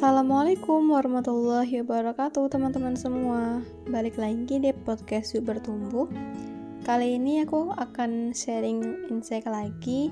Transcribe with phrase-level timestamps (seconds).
[0.00, 3.60] Assalamualaikum warahmatullahi wabarakatuh teman-teman semua.
[3.84, 6.08] Balik lagi di podcast Yuk Bertumbuh.
[6.88, 8.80] Kali ini aku akan sharing
[9.12, 10.08] insight lagi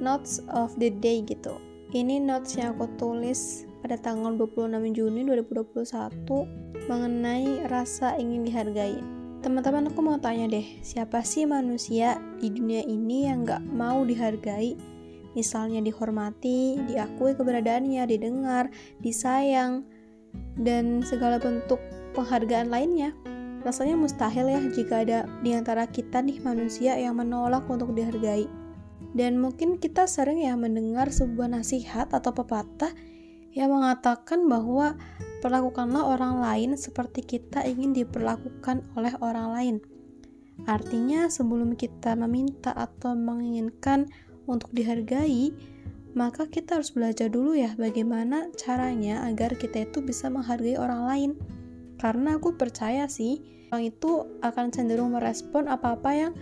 [0.00, 1.52] Notes of the day gitu.
[1.92, 9.04] Ini notes yang aku tulis pada tanggal 26 Juni 2021 Mengenai rasa ingin dihargai.
[9.44, 14.95] Teman-teman aku mau tanya deh Siapa sih manusia di dunia ini yang gak mau dihargai
[15.36, 18.72] misalnya dihormati, diakui keberadaannya, didengar,
[19.04, 19.84] disayang,
[20.56, 21.78] dan segala bentuk
[22.16, 23.12] penghargaan lainnya.
[23.60, 28.48] Rasanya mustahil ya jika ada di antara kita nih manusia yang menolak untuk dihargai.
[29.12, 32.92] Dan mungkin kita sering ya mendengar sebuah nasihat atau pepatah
[33.56, 34.96] yang mengatakan bahwa
[35.40, 39.76] perlakukanlah orang lain seperti kita ingin diperlakukan oleh orang lain.
[40.64, 44.08] Artinya, sebelum kita meminta atau menginginkan
[44.48, 45.52] untuk dihargai,
[46.16, 51.30] maka kita harus belajar dulu ya bagaimana caranya agar kita itu bisa menghargai orang lain.
[52.00, 56.32] Karena aku percaya sih, orang itu akan cenderung merespon apa-apa yang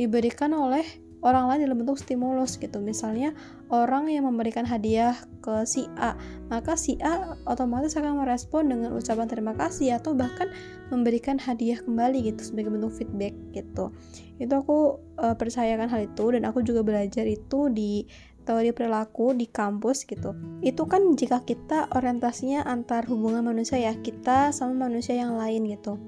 [0.00, 0.84] diberikan oleh
[1.20, 2.80] orang lain dalam bentuk stimulus gitu.
[2.80, 3.36] Misalnya
[3.68, 6.16] orang yang memberikan hadiah ke si A
[6.48, 10.48] maka si A otomatis akan merespon dengan ucapan terima kasih atau bahkan
[10.88, 13.92] memberikan hadiah kembali gitu sebagai bentuk feedback gitu.
[14.40, 18.08] Itu aku uh, percayakan hal itu dan aku juga belajar itu di
[18.48, 20.34] teori perilaku di kampus gitu.
[20.64, 26.00] Itu kan jika kita orientasinya antar hubungan manusia ya kita sama manusia yang lain gitu.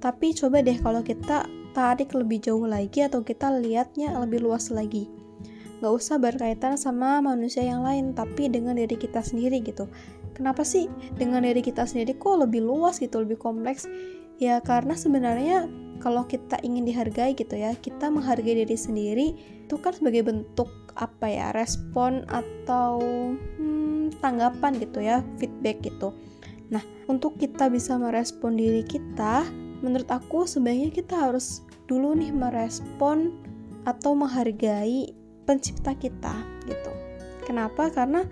[0.00, 5.06] Tapi coba deh kalau kita tarik lebih jauh lagi atau kita lihatnya lebih luas lagi.
[5.80, 9.88] Nggak usah berkaitan sama manusia yang lain tapi dengan diri kita sendiri gitu.
[10.36, 13.88] Kenapa sih dengan diri kita sendiri kok lebih luas gitu lebih kompleks?
[14.40, 15.68] Ya karena sebenarnya
[16.00, 19.26] kalau kita ingin dihargai gitu ya kita menghargai diri sendiri
[19.68, 22.98] itu kan sebagai bentuk apa ya respon atau
[23.60, 26.16] hmm, tanggapan gitu ya feedback gitu.
[26.72, 29.44] Nah untuk kita bisa merespon diri kita
[29.80, 33.34] menurut aku sebaiknya kita harus dulu nih merespon
[33.88, 35.12] atau menghargai
[35.48, 36.34] pencipta kita
[36.68, 36.92] gitu.
[37.48, 37.90] Kenapa?
[37.90, 38.22] Karena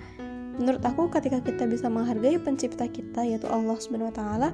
[0.59, 4.49] menurut aku ketika kita bisa menghargai pencipta kita yaitu Allah Subhanahu wa taala,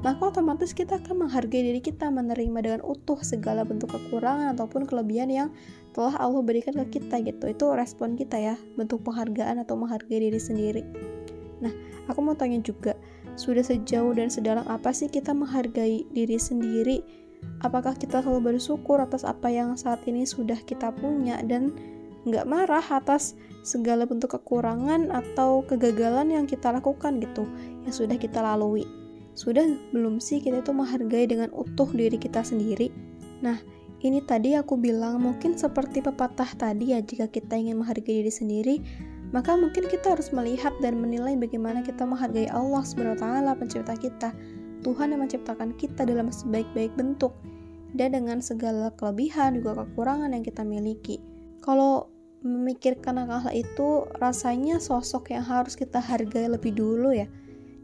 [0.00, 5.28] maka otomatis kita akan menghargai diri kita, menerima dengan utuh segala bentuk kekurangan ataupun kelebihan
[5.28, 5.48] yang
[5.92, 7.52] telah Allah berikan ke kita gitu.
[7.52, 10.82] Itu respon kita ya, bentuk penghargaan atau menghargai diri sendiri.
[11.60, 11.72] Nah,
[12.08, 12.96] aku mau tanya juga,
[13.40, 17.00] sudah sejauh dan sedalam apa sih kita menghargai diri sendiri?
[17.64, 21.72] Apakah kita selalu bersyukur atas apa yang saat ini sudah kita punya dan
[22.28, 23.32] nggak marah atas
[23.64, 27.48] segala bentuk kekurangan atau kegagalan yang kita lakukan gitu,
[27.88, 28.84] yang sudah kita lalui?
[29.32, 29.64] Sudah
[29.96, 32.92] belum sih kita itu menghargai dengan utuh diri kita sendiri?
[33.40, 33.56] Nah,
[34.04, 38.74] ini tadi aku bilang mungkin seperti pepatah tadi ya jika kita ingin menghargai diri sendiri
[39.30, 43.24] maka mungkin kita harus melihat dan menilai bagaimana kita menghargai Allah SWT
[43.58, 44.30] pencipta kita
[44.80, 47.36] Tuhan yang menciptakan kita dalam sebaik-baik bentuk
[47.92, 51.20] dan dengan segala kelebihan juga kekurangan yang kita miliki.
[51.60, 52.08] Kalau
[52.40, 57.28] memikirkan hal itu rasanya sosok yang harus kita hargai lebih dulu ya.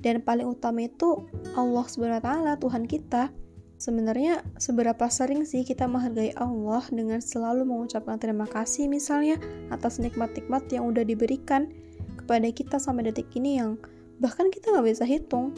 [0.01, 1.27] Dan paling utama itu
[1.59, 2.31] Allah SWT
[2.63, 3.28] Tuhan kita
[3.77, 9.37] Sebenarnya seberapa sering sih kita menghargai Allah dengan selalu mengucapkan terima kasih misalnya
[9.69, 11.69] atas nikmat-nikmat yang udah diberikan
[12.17, 13.77] kepada kita sampai detik ini yang
[14.17, 15.53] bahkan kita nggak bisa hitung.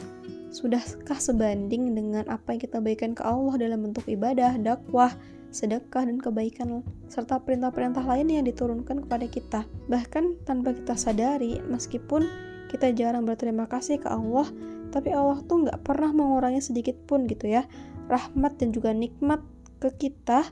[0.51, 5.15] Sudahkah sebanding dengan apa yang kita berikan ke Allah dalam bentuk ibadah, dakwah,
[5.55, 9.61] sedekah, dan kebaikan, serta perintah-perintah lain yang diturunkan kepada kita.
[9.87, 12.25] Bahkan tanpa kita sadari, meskipun
[12.67, 14.49] kita jarang berterima kasih ke Allah,
[14.89, 17.63] tapi Allah tuh nggak pernah mengurangi sedikit pun gitu ya
[18.09, 19.39] rahmat dan juga nikmat
[19.79, 20.49] ke kita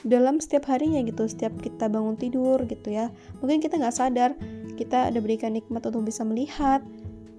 [0.00, 3.12] dalam setiap harinya gitu setiap kita bangun tidur gitu ya.
[3.44, 4.32] Mungkin kita nggak sadar
[4.80, 6.80] kita ada berikan nikmat untuk bisa melihat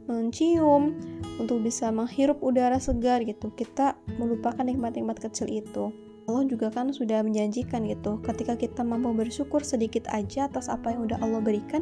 [0.05, 0.93] mencium
[1.41, 3.49] untuk bisa menghirup udara segar gitu.
[3.49, 5.89] Kita melupakan nikmat-nikmat kecil itu.
[6.29, 11.09] Allah juga kan sudah menjanjikan gitu ketika kita mampu bersyukur sedikit aja atas apa yang
[11.09, 11.81] udah Allah berikan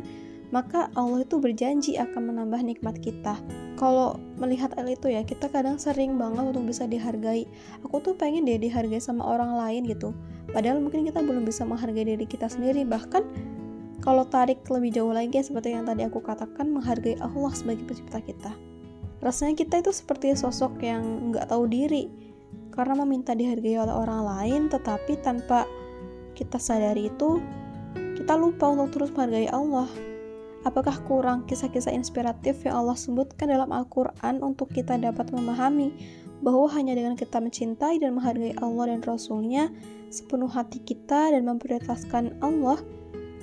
[0.50, 3.38] maka Allah itu berjanji akan menambah nikmat kita.
[3.78, 7.46] Kalau melihat hal itu ya, kita kadang sering banget untuk bisa dihargai.
[7.86, 10.12] Aku tuh pengen deh dihargai sama orang lain gitu.
[10.50, 12.84] Padahal mungkin kita belum bisa menghargai diri kita sendiri.
[12.84, 13.24] Bahkan
[14.02, 18.52] kalau tarik lebih jauh lagi seperti yang tadi aku katakan, menghargai Allah sebagai pencipta kita.
[19.20, 22.08] Rasanya kita itu seperti sosok yang nggak tahu diri
[22.72, 25.68] karena meminta dihargai oleh orang lain, tetapi tanpa
[26.34, 27.44] kita sadari itu
[28.16, 30.09] kita lupa untuk terus menghargai Allah
[30.68, 35.96] Apakah kurang kisah-kisah inspiratif yang Allah sebutkan dalam Al-Quran untuk kita dapat memahami
[36.44, 39.72] bahwa hanya dengan kita mencintai dan menghargai Allah dan Rasul-Nya
[40.12, 42.76] sepenuh hati kita dan memprioritaskan Allah,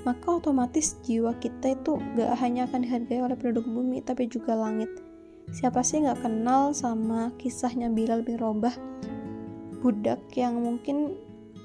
[0.04, 4.92] maka otomatis jiwa kita itu gak hanya akan dihargai oleh penduduk bumi tapi juga langit.
[5.56, 8.76] Siapa sih gak kenal sama kisahnya Bilal bin Robah?
[9.80, 11.16] Budak yang mungkin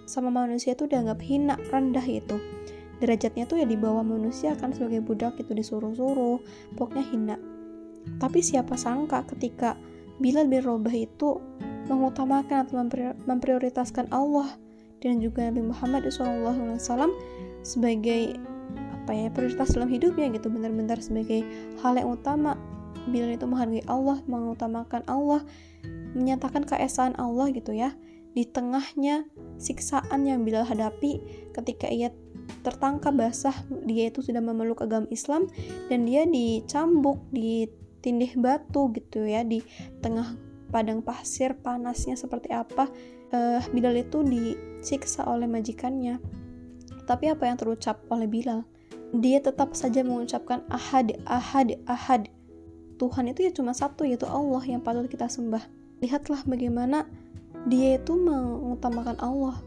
[0.07, 2.39] sama manusia itu dianggap hina rendah gitu
[3.01, 6.38] derajatnya tuh ya di bawah manusia kan sebagai budak itu disuruh-suruh
[6.77, 7.38] pokoknya hina.
[8.21, 9.77] Tapi siapa sangka ketika
[10.21, 11.42] Bilal bin Robah itu
[11.89, 12.86] mengutamakan atau
[13.25, 14.53] memprioritaskan Allah
[15.01, 17.09] dan juga Nabi Muhammad SAW
[17.65, 18.38] sebagai
[18.94, 21.42] apa ya prioritas dalam hidupnya gitu benar-benar sebagai
[21.81, 22.54] hal yang utama.
[23.09, 25.42] Bila itu menghargai Allah mengutamakan Allah
[26.13, 27.97] menyatakan keesaan Allah gitu ya.
[28.31, 29.27] Di tengahnya
[29.59, 31.19] siksaan yang Bilal hadapi
[31.51, 32.13] ketika ia
[32.62, 33.56] tertangkap basah
[33.88, 35.48] dia itu sudah memeluk agama Islam
[35.88, 39.63] dan dia dicambuk ditindih batu gitu ya di
[40.03, 40.36] tengah
[40.71, 42.88] padang pasir panasnya seperti apa
[43.31, 46.42] uh, Bilal itu disiksa oleh majikannya
[47.12, 48.63] tapi apa yang terucap oleh Bilal?
[49.12, 52.31] Dia tetap saja mengucapkan ahad, ahad, ahad.
[52.95, 55.59] Tuhan itu ya cuma satu yaitu Allah yang patut kita sembah.
[56.00, 57.09] Lihatlah bagaimana
[57.68, 59.59] dia itu mengutamakan Allah.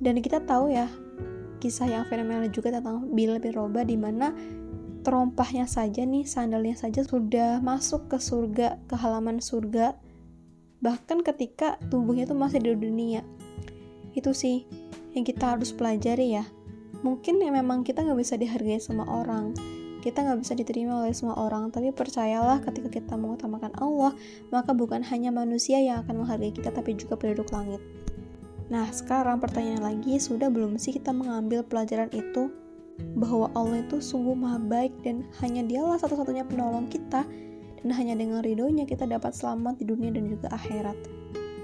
[0.00, 0.88] Dan kita tahu ya
[1.58, 4.32] kisah yang fenomenal juga tentang Bilal bin Robah di mana
[5.06, 9.94] terompahnya saja nih sandalnya saja sudah masuk ke surga ke halaman surga.
[10.82, 13.22] Bahkan ketika tubuhnya itu masih di dunia.
[14.18, 14.66] Itu sih
[15.14, 16.44] yang kita harus pelajari ya.
[17.06, 19.54] Mungkin ya memang kita nggak bisa dihargai sama orang.
[20.02, 21.70] Kita nggak bisa diterima oleh semua orang.
[21.70, 24.10] Tapi percayalah ketika kita mengutamakan Allah
[24.50, 27.78] maka bukan hanya manusia yang akan menghargai kita tapi juga penduduk langit
[28.66, 32.50] nah sekarang pertanyaan lagi sudah belum sih kita mengambil pelajaran itu
[33.14, 37.22] bahwa Allah itu sungguh maha baik dan hanya dialah satu-satunya penolong kita
[37.82, 40.96] dan hanya dengan ridhonya kita dapat selamat di dunia dan juga akhirat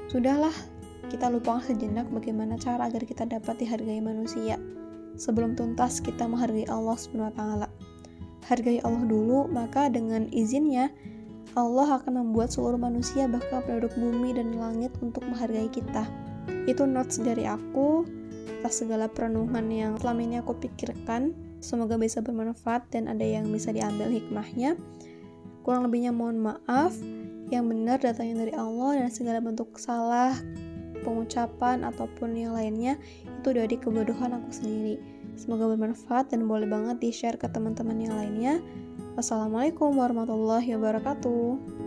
[0.06, 0.54] sudahlah
[1.10, 4.60] kita lupakan sejenak bagaimana cara agar kita dapat dihargai manusia
[5.16, 6.96] sebelum tuntas kita menghargai Allah
[7.36, 7.68] taala.
[8.48, 10.90] Hargai Allah dulu, maka dengan izinnya
[11.54, 16.08] Allah akan membuat seluruh manusia bahkan penduduk bumi dan langit untuk menghargai kita.
[16.64, 18.06] Itu notes dari aku
[18.62, 21.34] atas segala perenungan yang selama ini aku pikirkan.
[21.58, 24.78] Semoga bisa bermanfaat dan ada yang bisa diambil hikmahnya.
[25.66, 26.94] Kurang lebihnya mohon maaf.
[27.50, 30.32] Yang benar datangnya dari Allah dan segala bentuk salah
[31.02, 32.96] pengucapan ataupun yang lainnya
[33.26, 34.96] itu dari kebodohan aku sendiri.
[35.34, 38.54] Semoga bermanfaat dan boleh banget di-share ke teman-teman yang lainnya.
[39.18, 41.81] Wassalamualaikum warahmatullahi wabarakatuh.